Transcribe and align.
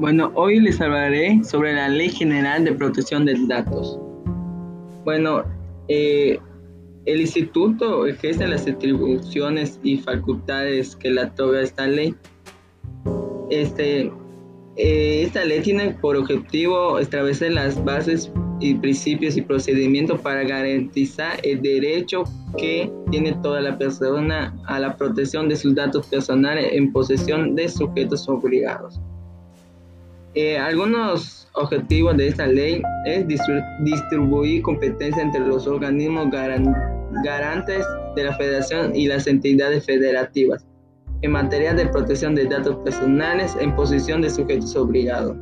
Bueno, 0.00 0.32
hoy 0.34 0.60
les 0.60 0.80
hablaré 0.80 1.44
sobre 1.44 1.74
la 1.74 1.90
Ley 1.90 2.08
General 2.08 2.64
de 2.64 2.72
Protección 2.72 3.26
de 3.26 3.36
Datos. 3.46 3.98
Bueno, 5.04 5.44
eh, 5.88 6.38
el 7.04 7.20
instituto 7.20 8.06
ejerce 8.06 8.48
las 8.48 8.66
atribuciones 8.66 9.78
y 9.82 9.98
facultades 9.98 10.96
que 10.96 11.10
le 11.10 11.24
otorga 11.24 11.60
esta 11.60 11.86
ley. 11.86 12.14
Este, 13.50 14.10
eh, 14.76 15.24
esta 15.26 15.44
ley 15.44 15.60
tiene 15.60 15.90
por 15.90 16.16
objetivo 16.16 16.98
establecer 16.98 17.52
las 17.52 17.84
bases 17.84 18.32
y 18.58 18.76
principios 18.76 19.36
y 19.36 19.42
procedimientos 19.42 20.18
para 20.22 20.44
garantizar 20.44 21.38
el 21.42 21.60
derecho 21.60 22.24
que 22.56 22.90
tiene 23.10 23.34
toda 23.42 23.60
la 23.60 23.76
persona 23.76 24.58
a 24.64 24.80
la 24.80 24.96
protección 24.96 25.50
de 25.50 25.56
sus 25.56 25.74
datos 25.74 26.06
personales 26.06 26.70
en 26.72 26.90
posesión 26.90 27.54
de 27.54 27.68
sujetos 27.68 28.26
obligados. 28.30 28.98
Eh, 30.34 30.56
algunos 30.56 31.48
objetivos 31.54 32.16
de 32.16 32.28
esta 32.28 32.46
ley 32.46 32.80
es 33.04 33.26
distribuir 33.26 34.62
competencia 34.62 35.22
entre 35.22 35.40
los 35.40 35.66
organismos 35.66 36.28
garantes 37.24 37.84
de 38.14 38.24
la 38.24 38.36
federación 38.36 38.94
y 38.94 39.08
las 39.08 39.26
entidades 39.26 39.84
federativas 39.84 40.64
en 41.22 41.32
materia 41.32 41.74
de 41.74 41.86
protección 41.86 42.34
de 42.34 42.44
datos 42.44 42.76
personales 42.84 43.56
en 43.60 43.74
posición 43.74 44.22
de 44.22 44.30
sujetos 44.30 44.74
obligados. 44.76 45.36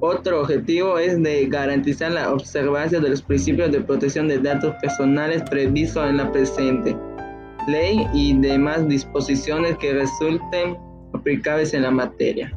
Otro 0.00 0.40
objetivo 0.40 0.98
es 0.98 1.22
de 1.22 1.46
garantizar 1.46 2.10
la 2.10 2.32
observancia 2.32 2.98
de 2.98 3.10
los 3.10 3.22
principios 3.22 3.70
de 3.70 3.80
protección 3.82 4.28
de 4.28 4.38
datos 4.38 4.74
personales 4.82 5.42
previstos 5.48 6.08
en 6.08 6.16
la 6.16 6.32
presente 6.32 6.96
ley 7.68 8.06
y 8.14 8.36
demás 8.38 8.88
disposiciones 8.88 9.76
que 9.78 9.92
resulten 9.92 10.76
aplicables 11.12 11.74
en 11.74 11.82
la 11.82 11.90
materia. 11.90 12.56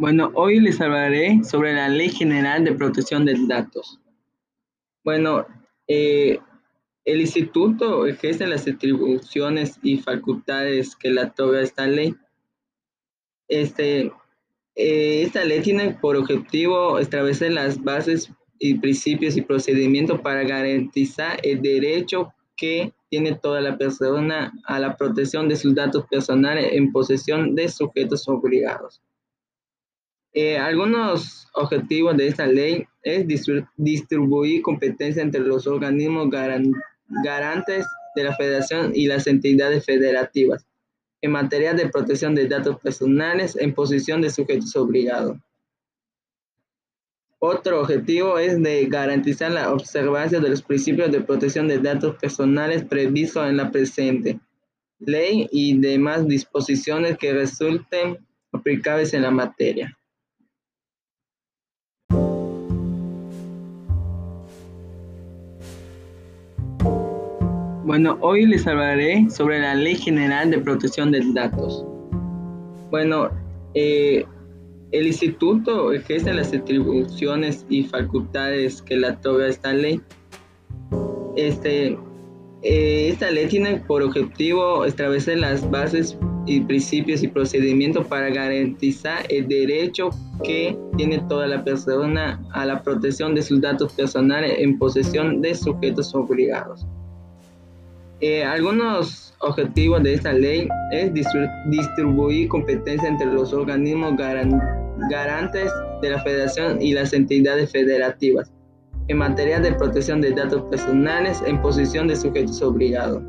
Bueno, 0.00 0.30
hoy 0.34 0.60
les 0.60 0.80
hablaré 0.80 1.42
sobre 1.42 1.74
la 1.74 1.88
Ley 1.88 2.10
General 2.10 2.62
de 2.62 2.70
Protección 2.70 3.24
de 3.24 3.34
Datos. 3.48 3.98
Bueno, 5.02 5.44
eh, 5.88 6.38
el 7.04 7.20
instituto 7.20 8.06
ejerce 8.06 8.46
las 8.46 8.68
atribuciones 8.68 9.76
y 9.82 9.96
facultades 9.96 10.94
que 10.94 11.10
le 11.10 11.22
otorga 11.22 11.62
esta 11.62 11.88
ley. 11.88 12.14
Este, 13.48 14.12
eh, 14.76 15.22
esta 15.24 15.44
ley 15.44 15.62
tiene 15.62 15.94
por 16.00 16.14
objetivo 16.14 17.00
establecer 17.00 17.54
las 17.54 17.82
bases 17.82 18.30
y 18.60 18.74
principios 18.74 19.36
y 19.36 19.42
procedimientos 19.42 20.20
para 20.20 20.44
garantizar 20.44 21.40
el 21.42 21.60
derecho 21.60 22.32
que 22.56 22.92
tiene 23.10 23.34
toda 23.34 23.60
la 23.60 23.76
persona 23.76 24.52
a 24.64 24.78
la 24.78 24.96
protección 24.96 25.48
de 25.48 25.56
sus 25.56 25.74
datos 25.74 26.06
personales 26.06 26.68
en 26.72 26.92
posesión 26.92 27.56
de 27.56 27.68
sujetos 27.68 28.28
obligados. 28.28 29.02
Eh, 30.40 30.56
algunos 30.56 31.48
objetivos 31.54 32.16
de 32.16 32.28
esta 32.28 32.46
ley 32.46 32.86
es 33.02 33.26
distribuir 33.76 34.62
competencia 34.62 35.20
entre 35.20 35.40
los 35.40 35.66
organismos 35.66 36.30
garantes 36.30 37.84
de 38.14 38.22
la 38.22 38.36
federación 38.36 38.92
y 38.94 39.08
las 39.08 39.26
entidades 39.26 39.84
federativas 39.84 40.64
en 41.22 41.32
materia 41.32 41.74
de 41.74 41.88
protección 41.88 42.36
de 42.36 42.46
datos 42.46 42.78
personales 42.78 43.56
en 43.56 43.74
posición 43.74 44.22
de 44.22 44.30
sujetos 44.30 44.76
obligados. 44.76 45.38
Otro 47.40 47.80
objetivo 47.80 48.38
es 48.38 48.62
de 48.62 48.86
garantizar 48.86 49.50
la 49.50 49.72
observancia 49.72 50.38
de 50.38 50.50
los 50.50 50.62
principios 50.62 51.10
de 51.10 51.20
protección 51.20 51.66
de 51.66 51.80
datos 51.80 52.14
personales 52.14 52.84
previstos 52.84 53.44
en 53.48 53.56
la 53.56 53.72
presente 53.72 54.38
ley 55.00 55.48
y 55.50 55.76
demás 55.80 56.28
disposiciones 56.28 57.18
que 57.18 57.32
resulten 57.32 58.24
aplicables 58.52 59.12
en 59.14 59.22
la 59.22 59.32
materia. 59.32 59.98
Bueno, 67.88 68.18
hoy 68.20 68.44
les 68.44 68.66
hablaré 68.66 69.30
sobre 69.30 69.60
la 69.60 69.74
Ley 69.74 69.94
General 69.94 70.50
de 70.50 70.58
Protección 70.58 71.10
de 71.10 71.22
Datos. 71.32 71.86
Bueno, 72.90 73.30
eh, 73.72 74.26
el 74.92 75.06
instituto 75.06 75.90
ejerce 75.94 76.34
las 76.34 76.52
atribuciones 76.52 77.64
y 77.70 77.84
facultades 77.84 78.82
que 78.82 78.98
le 78.98 79.08
otorga 79.08 79.48
esta 79.48 79.72
ley. 79.72 80.02
Este, 81.36 81.98
eh, 82.62 83.08
esta 83.08 83.30
ley 83.30 83.46
tiene 83.46 83.78
por 83.78 84.02
objetivo 84.02 84.84
establecer 84.84 85.38
las 85.38 85.70
bases 85.70 86.14
y 86.44 86.60
principios 86.60 87.22
y 87.22 87.28
procedimientos 87.28 88.06
para 88.06 88.28
garantizar 88.28 89.24
el 89.30 89.48
derecho 89.48 90.10
que 90.44 90.76
tiene 90.98 91.20
toda 91.30 91.46
la 91.46 91.64
persona 91.64 92.38
a 92.52 92.66
la 92.66 92.82
protección 92.82 93.34
de 93.34 93.40
sus 93.40 93.62
datos 93.62 93.94
personales 93.94 94.56
en 94.58 94.78
posesión 94.78 95.40
de 95.40 95.54
sujetos 95.54 96.14
obligados. 96.14 96.86
Eh, 98.20 98.42
algunos 98.42 99.32
objetivos 99.40 100.02
de 100.02 100.14
esta 100.14 100.32
ley 100.32 100.68
es 100.90 101.12
distribuir 101.66 102.48
competencia 102.48 103.08
entre 103.08 103.26
los 103.26 103.52
organismos 103.52 104.16
garantes 105.10 105.70
de 106.02 106.10
la 106.10 106.20
federación 106.22 106.82
y 106.82 106.94
las 106.94 107.12
entidades 107.12 107.70
federativas 107.70 108.52
en 109.06 109.18
materia 109.18 109.60
de 109.60 109.72
protección 109.72 110.20
de 110.20 110.32
datos 110.32 110.62
personales 110.70 111.42
en 111.46 111.62
posición 111.62 112.08
de 112.08 112.16
sujetos 112.16 112.60
obligados. 112.60 113.22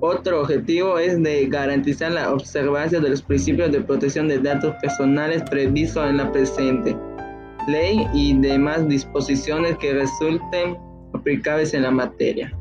Otro 0.00 0.42
objetivo 0.42 0.98
es 0.98 1.22
de 1.22 1.46
garantizar 1.46 2.12
la 2.12 2.32
observancia 2.32 3.00
de 3.00 3.08
los 3.08 3.22
principios 3.22 3.72
de 3.72 3.80
protección 3.80 4.28
de 4.28 4.38
datos 4.38 4.74
personales 4.82 5.42
previstos 5.48 6.10
en 6.10 6.18
la 6.18 6.30
presente 6.30 6.96
ley 7.68 8.06
y 8.12 8.36
demás 8.38 8.86
disposiciones 8.88 9.78
que 9.78 9.94
resulten 9.94 10.76
aplicables 11.14 11.72
en 11.74 11.84
la 11.84 11.90
materia. 11.90 12.52